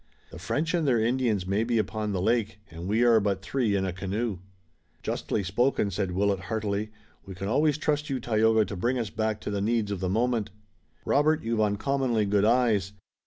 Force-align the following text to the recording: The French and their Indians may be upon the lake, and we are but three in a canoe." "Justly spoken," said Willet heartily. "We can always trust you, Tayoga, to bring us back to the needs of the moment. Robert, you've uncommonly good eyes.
The 0.31 0.39
French 0.39 0.73
and 0.73 0.87
their 0.87 0.99
Indians 0.99 1.45
may 1.45 1.63
be 1.63 1.77
upon 1.77 2.11
the 2.11 2.23
lake, 2.23 2.57
and 2.71 2.87
we 2.87 3.03
are 3.03 3.19
but 3.19 3.43
three 3.43 3.75
in 3.75 3.85
a 3.85 3.93
canoe." 3.93 4.39
"Justly 5.03 5.43
spoken," 5.43 5.91
said 5.91 6.13
Willet 6.13 6.39
heartily. 6.39 6.89
"We 7.23 7.35
can 7.35 7.47
always 7.47 7.77
trust 7.77 8.09
you, 8.09 8.19
Tayoga, 8.19 8.65
to 8.65 8.75
bring 8.75 8.97
us 8.97 9.11
back 9.11 9.39
to 9.41 9.51
the 9.51 9.61
needs 9.61 9.91
of 9.91 9.99
the 9.99 10.09
moment. 10.09 10.49
Robert, 11.05 11.43
you've 11.43 11.61
uncommonly 11.61 12.25
good 12.25 12.45
eyes. 12.45 12.93